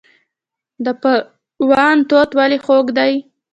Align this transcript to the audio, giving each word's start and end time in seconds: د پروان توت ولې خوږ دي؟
د 0.85 0.87
پروان 1.01 1.97
توت 2.09 2.29
ولې 2.39 2.57
خوږ 2.65 2.85
دي؟ 2.97 3.13